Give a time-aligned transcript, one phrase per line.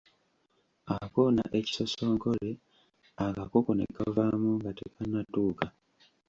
[0.95, 2.49] Akoona ekisosonkole,
[3.25, 5.67] akakoko ne kavamu nga tekannatuuka.